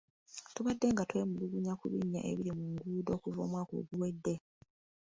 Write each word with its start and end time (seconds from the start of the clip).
Tubaddenga 0.55 1.01
twemulugunya 1.09 1.73
ku 1.79 1.85
binnya 1.91 2.21
ebiri 2.31 2.51
mu 2.57 2.65
nguudo 2.71 3.09
okuva 3.17 3.39
omwaka 3.45 3.71
oguwedde. 3.79 4.33